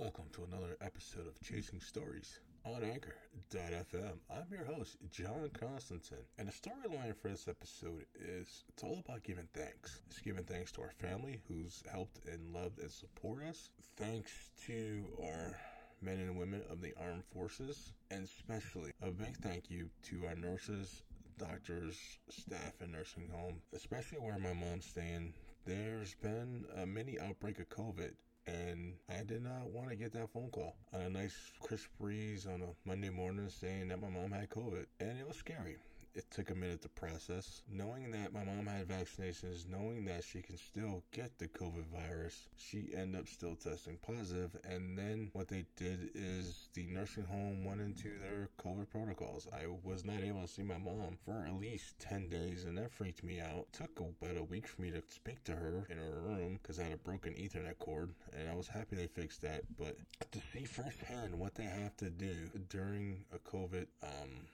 [0.00, 4.16] Welcome to another episode of Chasing Stories on Anchor.fm.
[4.30, 9.24] I'm your host, John Constantine, and the storyline for this episode is it's all about
[9.24, 10.00] giving thanks.
[10.06, 13.68] It's giving thanks to our family who's helped and loved and support us.
[13.98, 14.32] Thanks
[14.64, 15.58] to our
[16.00, 20.34] men and women of the armed forces, and especially a big thank you to our
[20.34, 21.02] nurses,
[21.36, 21.98] doctors,
[22.30, 25.34] staff in nursing home, especially where my mom's staying.
[25.66, 28.12] There's been uh, a mini outbreak of COVID
[28.46, 32.46] and I did not want to get that phone call on a nice crisp breeze
[32.46, 34.86] on a Monday morning saying that my mom had COVID.
[35.00, 35.76] And it was scary
[36.14, 37.62] it took a minute to process.
[37.70, 42.48] Knowing that my mom had vaccinations, knowing that she can still get the COVID virus,
[42.56, 44.56] she ended up still testing positive.
[44.64, 49.46] And then what they did is the nursing home went into their COVID protocols.
[49.52, 52.92] I was not able to see my mom for at least 10 days, and that
[52.92, 53.66] freaked me out.
[53.72, 56.78] It took about a week for me to speak to her in her room because
[56.80, 59.62] I had a broken Ethernet cord, and I was happy they fixed that.
[59.78, 59.96] But
[60.32, 62.34] to see firsthand what they have to do
[62.68, 64.46] during a COVID um,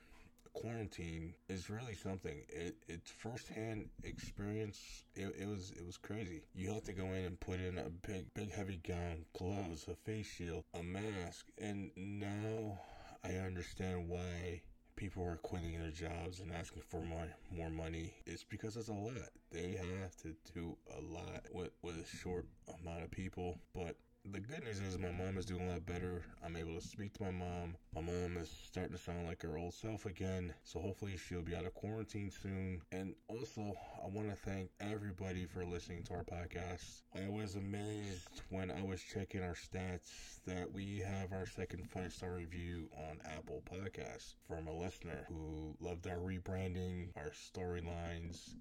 [0.61, 2.41] quarantine is really something.
[2.49, 5.03] It it's firsthand experience.
[5.15, 6.41] It, it was it was crazy.
[6.55, 9.95] You have to go in and put in a big big heavy gown, gloves, a
[9.95, 12.79] face shield, a mask, and now
[13.23, 14.61] I understand why
[14.95, 18.13] people are quitting their jobs and asking for more more money.
[18.25, 19.29] It's because it's a lot.
[19.51, 22.45] They have to do a lot with with a short
[22.81, 23.95] amount of people, but
[24.33, 26.21] the good news is my mom is doing a lot better.
[26.43, 27.75] I'm able to speak to my mom.
[27.95, 30.53] My mom is starting to sound like her old self again.
[30.63, 32.81] So hopefully she'll be out of quarantine soon.
[32.91, 37.03] And also, I want to thank everybody for listening to our podcast.
[37.15, 42.11] I was amazed when I was checking our stats that we have our second five
[42.11, 48.55] star review on Apple Podcasts from a listener who loved our rebranding, our storylines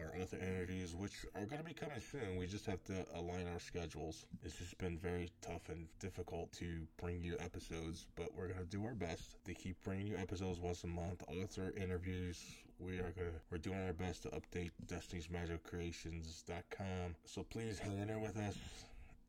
[0.00, 2.36] our other interviews, which are going to be coming soon.
[2.36, 4.26] We just have to align our schedules.
[4.42, 8.64] It's just been very tough and difficult to bring you episodes, but we're going to
[8.64, 11.22] do our best to keep bringing you episodes once a month.
[11.28, 12.42] Author interviews.
[12.78, 17.14] We are going to, we're doing our best to update Destiny's Magic Creations.com.
[17.24, 18.56] So please hang in there with us.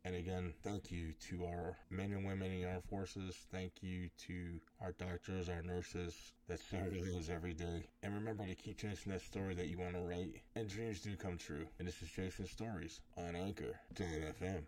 [0.03, 3.38] And again, thank you to our men and women in our forces.
[3.51, 7.85] Thank you to our doctors, our nurses that serve us every day.
[8.01, 10.41] And remember to keep chasing that story that you want to write.
[10.56, 11.67] And dreams do come true.
[11.78, 14.59] And this is Chasing Stories on Anchor.fm.